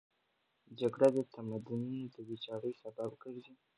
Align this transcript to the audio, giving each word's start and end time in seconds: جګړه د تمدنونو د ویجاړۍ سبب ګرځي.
جګړه 0.79 1.07
د 1.15 1.17
تمدنونو 1.33 2.03
د 2.13 2.15
ویجاړۍ 2.27 2.73
سبب 2.81 3.09
ګرځي. 3.21 3.55